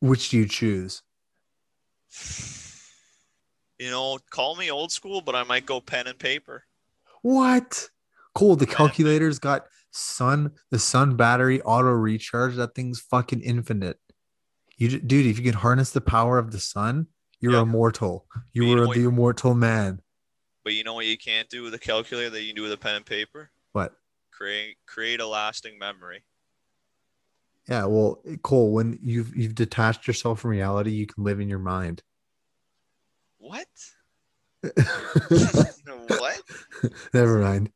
[0.00, 1.02] which do you choose?
[3.78, 6.64] You know, call me old school, but I might go pen and paper.
[7.22, 7.90] What?
[8.34, 8.56] Cool.
[8.56, 12.56] The calculator's got sun, the sun battery auto recharge.
[12.56, 13.98] That thing's fucking infinite.
[14.78, 17.06] You, dude, if you can harness the power of the sun,
[17.40, 17.62] you're Yeah.
[17.62, 18.26] immortal.
[18.52, 20.00] You you are what- the immortal man.
[20.64, 22.72] But you know what you can't do with a calculator that you can do with
[22.72, 23.50] a pen and paper?
[23.72, 23.94] What?
[24.30, 26.24] Create create a lasting memory.
[27.68, 31.58] Yeah, well, Cole, when you've you've detached yourself from reality, you can live in your
[31.58, 32.02] mind.
[33.46, 33.66] What?
[36.08, 36.42] what?
[37.14, 37.70] Never mind.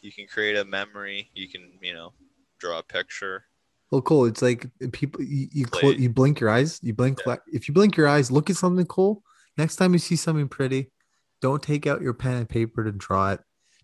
[0.00, 1.30] You can create a memory.
[1.34, 2.12] You can, you know,
[2.58, 3.44] draw a picture.
[3.90, 4.24] Well, cool.
[4.24, 7.20] it's like people you you, clo- you blink your eyes, you blink.
[7.26, 7.36] Yeah.
[7.52, 9.22] If you blink your eyes, look at something cool.
[9.56, 10.90] Next time you see something pretty,
[11.40, 13.40] don't take out your pen and paper to draw it.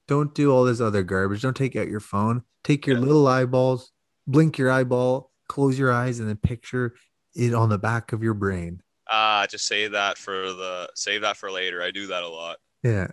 [0.09, 1.43] Don't do all this other garbage.
[1.43, 2.43] Don't take out your phone.
[2.65, 3.05] Take your Yeah.
[3.05, 3.93] little eyeballs,
[4.27, 6.97] blink your eyeball, close your eyes, and then picture
[7.37, 8.83] it on the back of your brain.
[9.11, 11.83] Ah, just save that for the save that for later.
[11.83, 12.59] I do that a lot.
[12.83, 13.09] Yeah.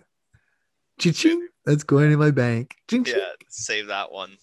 [0.98, 2.76] Ching, that's going in my bank.
[2.88, 4.36] Ching, ching, Yeah, save that one.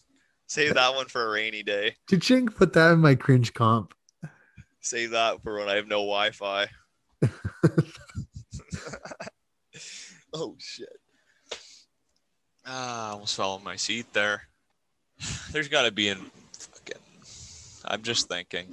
[0.48, 1.96] Save that one for a rainy day.
[2.22, 2.48] ching.
[2.48, 3.94] Put that in my cringe comp.
[4.82, 6.68] Save that for when I have no Wi-Fi.
[10.34, 11.00] oh shit!
[12.66, 14.44] Ah, I almost fell on my seat there.
[15.52, 16.20] There's got to be in
[16.54, 17.02] fucking.
[17.86, 18.68] I'm just thinking,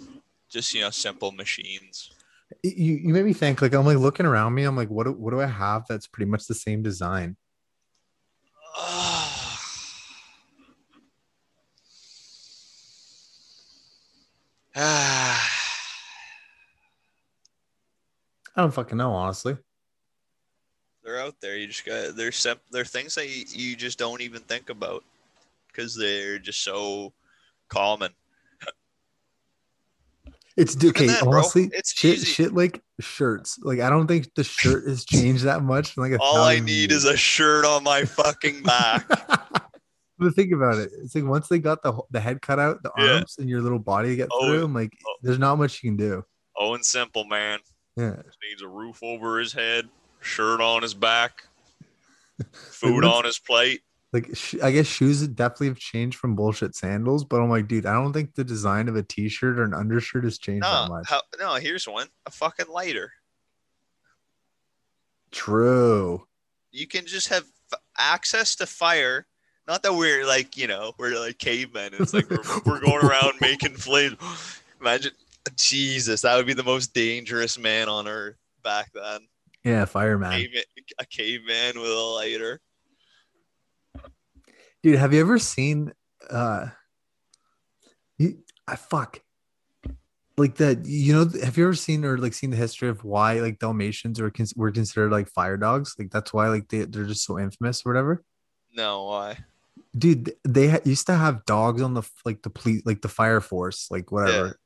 [0.51, 2.11] just you know, simple machines.
[2.63, 4.65] You you made me think like I'm like looking around me.
[4.65, 7.37] I'm like, what do, what do I have that's pretty much the same design?
[18.55, 19.57] I don't fucking know, honestly.
[21.05, 21.57] they're out there.
[21.57, 25.05] You just got they're sim- they're things that you, you just don't even think about
[25.69, 27.13] because they're just so
[27.69, 28.13] common.
[30.57, 31.07] It's okay.
[31.07, 32.27] then, bro, honestly, it's shit, easy.
[32.27, 33.59] shit like shirts.
[33.63, 35.97] Like I don't think the shirt has changed that much.
[35.97, 39.09] Like All I need is a shirt on my fucking back.
[40.19, 40.91] but think about it.
[41.03, 43.15] It's like once they got the the head cut out, the Yeah.
[43.15, 44.65] arms and your little body to get Oh, through.
[44.65, 45.15] I'm like, oh.
[45.23, 46.25] there's not much you can do.
[46.57, 47.59] Oh, and simple, man.
[47.97, 48.17] Yeah.
[48.25, 49.89] Just needs a roof over his head,
[50.21, 51.45] shirt on his back,
[52.53, 53.81] food on his plate.
[54.13, 57.87] Like sh- I guess shoes definitely have changed from bullshit sandals, but I'm like, dude,
[57.87, 61.09] I don't think the design of a t-shirt or an undershirt has changed that much.
[61.09, 61.55] how, no.
[61.55, 63.13] Here's one: a fucking lighter.
[65.31, 66.27] True.
[66.71, 69.27] You can just have f- access to fire.
[69.67, 71.93] Not that we're like you know we're like cavemen.
[71.99, 74.17] It's like we're, we're going around making flames.
[74.79, 75.13] Imagine,
[75.57, 79.21] Jesus, that would be the most dangerous man on earth back then.
[79.65, 80.33] Yeah, fireman.
[80.33, 80.65] Caveman,
[80.99, 82.61] a caveman with a lighter.
[84.83, 85.93] Dude, have you ever seen
[86.31, 86.69] uh
[88.19, 89.21] you I fuck
[90.37, 93.35] like that you know have you ever seen or like seen the history of why
[93.41, 95.95] like Dalmatians were cons- were considered like fire dogs?
[95.99, 98.25] Like that's why like they they're just so infamous or whatever.
[98.75, 99.39] No, why?
[99.97, 103.41] Dude, they ha- used to have dogs on the like the police like the fire
[103.41, 104.59] force like whatever.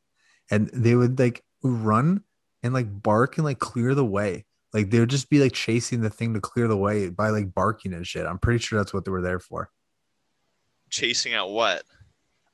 [0.50, 2.22] And they would like run
[2.62, 4.44] and like bark and like clear the way.
[4.72, 7.52] Like they would just be like chasing the thing to clear the way by like
[7.52, 8.26] barking and shit.
[8.26, 9.70] I'm pretty sure that's what they were there for.
[10.90, 11.82] Chasing out what?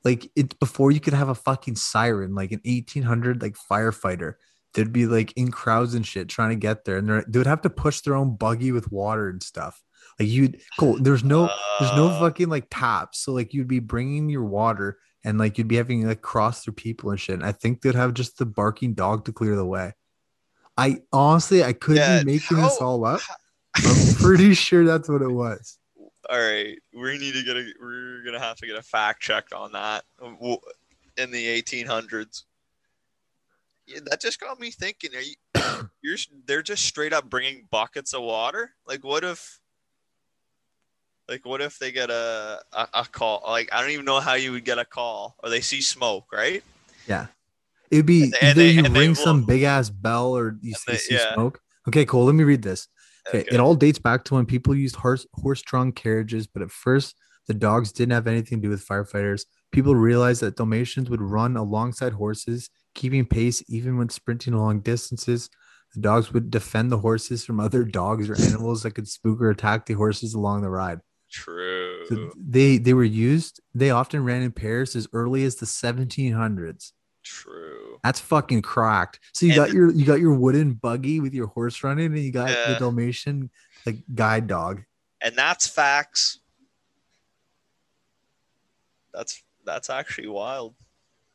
[0.04, 4.34] like it before you could have a fucking siren like an 1800 like firefighter
[4.74, 7.46] they'd be like in crowds and shit trying to get there and they're- they would
[7.46, 9.80] have to push their own buggy with water and stuff.
[10.18, 13.78] Like you'd cool there's no there's no Uh, fucking like taps so like you'd be
[13.78, 17.44] bringing your water and like you'd be having like cross through people and shit and
[17.44, 19.92] i think they'd have just the barking dog to clear the way.
[20.76, 23.20] I honestly i could Yeah, be making this all up
[23.76, 25.78] i'm pretty sure that's what it was
[26.30, 27.72] All right, we need to get a.
[27.80, 30.04] We're gonna have to get a fact check on that
[31.16, 32.44] in the 1800s.
[33.86, 35.10] Yeah, that just got me thinking.
[35.16, 35.88] Are you?
[36.02, 36.18] You're.
[36.46, 38.70] They're just straight up bringing buckets of water.
[38.86, 39.58] Like, what if?
[41.28, 43.42] Like, what if they get a, a, a call?
[43.46, 46.26] Like, I don't even know how you would get a call, or they see smoke,
[46.32, 46.62] right?
[47.06, 47.26] Yeah.
[47.90, 50.98] It'd be and either they- you ring some big ass bell or you see, they-
[50.98, 51.34] see yeah.
[51.34, 51.60] smoke.
[51.88, 52.24] Okay, cool.
[52.24, 52.88] Let me read this.
[53.28, 53.54] Okay, Okay.
[53.54, 57.16] it all dates back to when people used horse horse drawn carriages, but at first
[57.46, 59.44] the dogs didn't have anything to do with firefighters.
[59.72, 65.48] People realized that Dalmatians would run alongside horses, keeping pace even when sprinting long distances.
[65.94, 69.50] The dogs would defend the horses from other dogs or animals that could spook or
[69.50, 71.00] attack the horses along the ride.
[71.30, 72.04] True.
[72.08, 73.60] So they they were used.
[73.74, 76.92] They often ran in pairs as early as the 1700s.
[77.22, 77.98] True.
[78.02, 79.20] That's fucking cracked.
[79.32, 82.18] So you And got your you got your wooden buggy with your horse running, and
[82.18, 83.50] you got the Dalmatian
[83.86, 84.82] like guide dog.
[85.20, 86.40] and that's facts.
[89.12, 90.74] That's that's actually wild.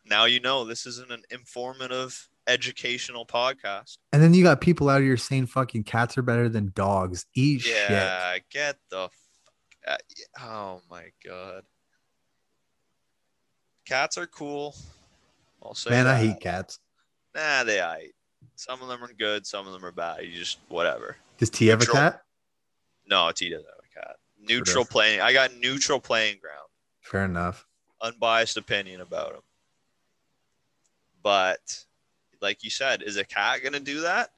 [0.06, 3.98] Now you know this isn't an informative educational podcast.
[4.12, 7.26] And then you got people out here saying fucking cats are better than dogs.
[7.34, 7.90] Eat shit.
[7.90, 10.00] Yeah, get the fuck uh, out.
[10.42, 11.64] Oh my god.
[13.86, 14.76] Cats are cool.
[15.64, 16.80] I'll say Man, I hate cats.
[17.36, 18.12] Nah, they aight.
[18.56, 20.24] Some of them are good, some of them are bad.
[20.26, 21.18] You just whatever.
[21.38, 22.24] Does T have a cat?
[23.08, 24.16] No, T doesn't have a cat.
[24.42, 25.22] Neutral playing.
[25.22, 26.68] I got neutral playing ground.
[27.02, 27.66] Fair enough.
[28.02, 29.42] Unbiased opinion about him.
[31.22, 31.86] But
[32.42, 34.32] like you said, is a cat gonna do that?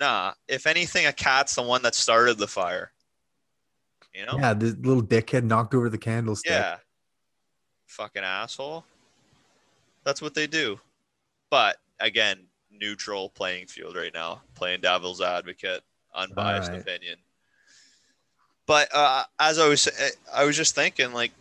[0.00, 0.32] Nah.
[0.48, 2.92] If anything, a cat's the one that started the fire.
[4.14, 4.38] You know?
[4.38, 6.50] Yeah, this little dickhead knocked over the candlestick.
[6.50, 6.78] Yeah.
[7.86, 8.84] Fucking asshole.
[10.06, 10.78] That's what they do.
[11.50, 15.82] But again, neutral playing field right now, playing devil's advocate,
[16.14, 16.82] unbiased Alright.
[16.82, 17.16] opinion.
[18.66, 19.88] But uh, as I was,
[20.32, 21.32] I was just thinking, like,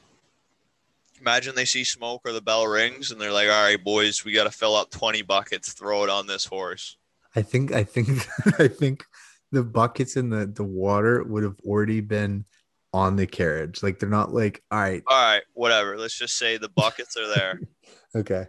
[1.21, 4.31] imagine they see smoke or the bell rings, and they're like, "All right, boys, we
[4.31, 6.97] got to fill up twenty buckets, throw it on this horse."
[7.35, 8.27] I think I think
[8.59, 9.05] I think
[9.51, 12.45] the buckets in the the water would have already been
[12.93, 13.83] on the carriage.
[13.83, 15.97] Like they're not like, all right, All right, whatever.
[15.97, 17.59] Let's just say the buckets are there.
[18.15, 18.47] okay.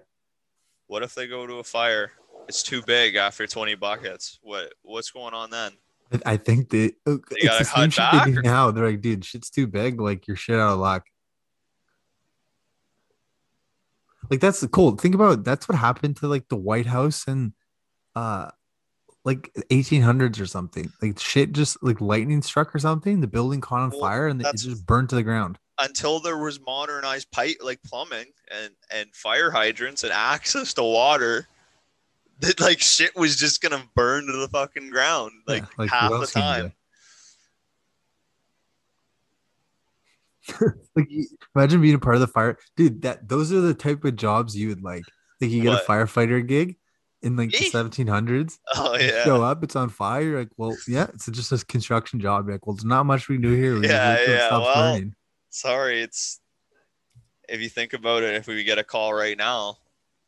[0.87, 2.13] What if they go to a fire?
[2.49, 4.39] It's too big after twenty buckets.
[4.43, 5.73] What what's going on then?
[6.25, 8.71] I- think they, uh, it's gotta the cut back, they or- now.
[8.71, 10.01] They're like, dude, shit's too big.
[10.01, 11.07] Like you're shit out of luck.
[14.31, 14.97] Like that's the cool.
[14.97, 15.45] Think about it.
[15.45, 17.53] that's what happened to like the White House and
[18.15, 18.51] uh
[19.25, 20.93] like 1800s or something.
[21.03, 23.21] Like shit just like lightning struck or something.
[23.21, 25.59] The building caught on Well, fire and it just burned to the ground.
[25.79, 31.47] Until there was modernized pipe like plumbing and and fire hydrants and access to water
[32.41, 36.11] that like shit was just gonna burn to the fucking ground like, Yeah, like, half
[36.11, 36.73] the else can you time.
[40.97, 41.09] like
[41.57, 44.57] imagine being a part of the fire dude that those are the type of jobs
[44.57, 45.03] you would like.
[45.41, 45.83] Like you get What?
[45.83, 46.77] a firefighter gig
[47.23, 49.25] in like the 1700s oh yeah.
[49.25, 52.55] show up it's on fire you're like well yeah it's just a construction job You're
[52.55, 54.51] like well there's not much we can do here we Yeah, wait till it yeah,
[54.51, 55.15] well, burning.
[55.57, 56.41] Sorry it's
[57.49, 59.79] if you think about it if we get a call right now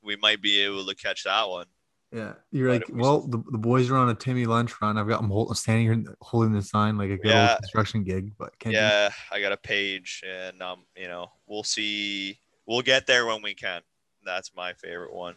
[0.03, 1.67] we might be able to catch that one.
[2.13, 4.97] Yeah you're but like we- well the, the boys are on a timmy lunch run.
[4.97, 7.51] I've got them hold, standing here holding the sign like a good Yeah.
[7.51, 11.31] old construction gig but can't do- yeah i got a page and um you know
[11.47, 13.83] we'll see we'll get there when we can.
[14.25, 15.35] That's my favorite one.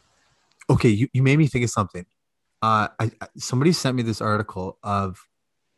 [0.70, 2.06] Okay you, you made me think of something.
[2.62, 5.20] Uh I, I somebody sent me this article of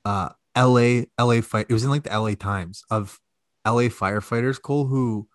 [0.05, 3.19] uh la la fight it was in like the la times of
[3.65, 5.27] la firefighters cole who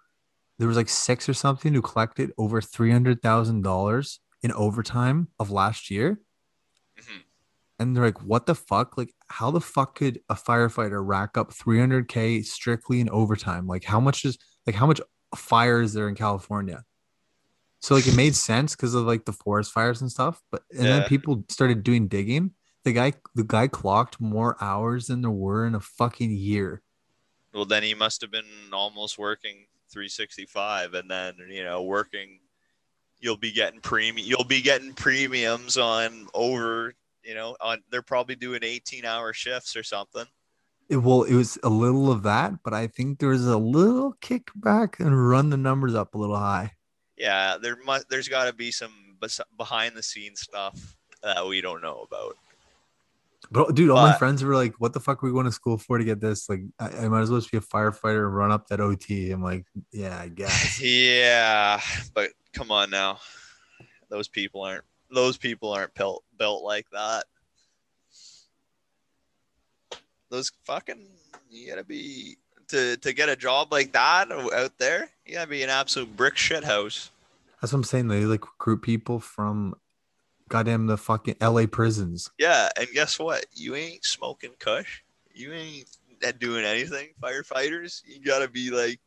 [0.58, 5.28] there was like six or something who collected over three hundred thousand dollars in overtime
[5.38, 6.20] of last year.
[6.98, 7.22] Mhm.
[7.78, 8.98] and they're like what the fuck?
[8.98, 13.66] Like how the fuck could a firefighter rack up 300k strictly in overtime?
[13.68, 15.00] Like how much is like how much
[15.36, 16.84] fire is there in california?
[17.80, 20.86] So like it made sense because of like the forest fires and stuff but and
[20.86, 22.50] then people started doing digging.
[22.84, 26.82] The guy the guy clocked more hours than there were in a fucking year
[27.58, 32.38] Well, then he must have been almost working 365, and then you know working.
[33.20, 34.24] You'll be getting premium.
[34.24, 36.94] You'll be getting premiums on over.
[37.24, 40.24] You know, on they're probably doing 18-hour shifts or something.
[40.88, 44.14] It, well it was a little of that but i think there was a little
[44.22, 46.72] kickback and run the numbers up a little high
[47.18, 48.08] Yeah, there must.
[48.08, 49.16] There's got to be some
[49.56, 52.36] behind-the-scenes stuff that we don't know about.
[53.50, 55.78] But dude, all my friends were like, "What the fuck are we going to school
[55.78, 56.48] for to get this?
[56.48, 59.30] Like, I, I might as well just be a firefighter and run up that OT."
[59.30, 61.80] I'm like, "Yeah, I guess." Yeah,
[62.14, 63.20] but come on now,
[64.10, 64.84] those people aren't.
[65.10, 67.24] Those people aren't built built like that.
[70.30, 71.06] Those fucking
[71.50, 72.36] you gotta be
[72.68, 75.08] to to get a job like that out there.
[75.24, 77.10] You gotta be an absolute brick shit house.
[77.60, 78.08] That's what I'm saying.
[78.08, 79.74] They like recruit people from
[80.48, 82.30] goddamn the fucking LA prisons.
[82.38, 83.46] Yeah, and guess what?
[83.54, 85.02] You ain't smoking kush.
[85.34, 85.86] You ain't
[86.40, 87.10] doing anything.
[87.22, 89.00] Firefighters, you gotta be like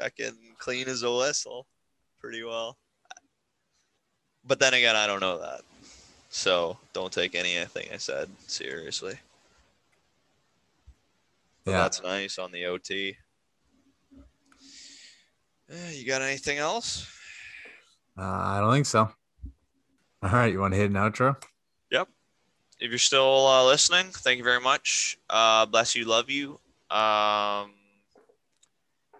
[0.00, 1.66] fucking clean as a whistle,
[2.20, 2.76] pretty well.
[4.44, 5.60] But then again, I don't know that,
[6.30, 9.18] so don't take anything I said seriously.
[11.64, 11.78] But Yeah.
[11.82, 13.16] that's nice on the OT.
[15.70, 17.06] Eh, you got anything else?
[18.18, 19.10] Uh, I don't think so.
[20.22, 21.36] All right, you want to hit an outro?
[21.90, 22.08] Yep.
[22.80, 25.18] If you're still uh, listening, thank you very much.
[25.28, 26.58] Uh, bless you, love you.
[26.90, 27.72] Um,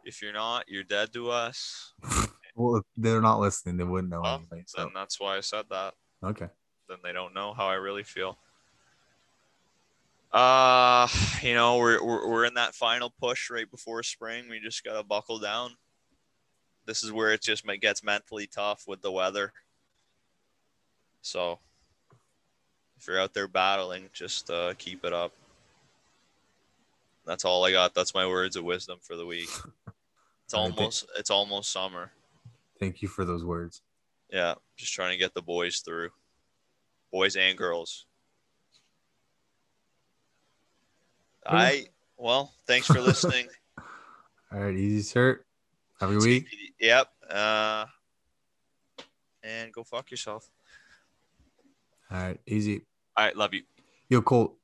[0.04, 1.92] if you're not, you're dead to us.
[2.54, 4.64] Well, if they're not listening, they wouldn't know Well, anything.
[4.66, 5.94] So Then that's why I said that.
[6.22, 6.48] okay.
[6.86, 8.36] Then they don't know how I really feel.
[10.30, 11.08] Uh,
[11.40, 14.50] you know, we're, we're, we're in that final push right before spring.
[14.50, 15.70] We just got to buckle down.
[16.84, 19.54] This is where it just gets mentally tough with the weather.
[21.22, 21.58] So,
[22.98, 25.32] if you're out there battling, just uh, keep it up.
[27.24, 27.94] That's all I got.
[27.94, 29.48] That's my words of wisdom for the week.
[30.44, 32.10] It's almost it's almost summer.
[32.80, 33.82] Thank you for those words.
[34.30, 36.10] Yeah, just trying to get the boys through.
[37.12, 38.06] Boys and girls.
[41.46, 43.46] I well, thanks for listening.
[44.52, 45.40] All right, easy, sir.
[46.00, 46.46] Have a good week.
[46.80, 47.08] Yep.
[47.30, 47.86] Uh
[49.44, 50.48] and go fuck yourself.
[52.12, 52.82] All right, easy.
[53.16, 53.62] All right, love you.
[54.10, 54.56] Yo, Colt.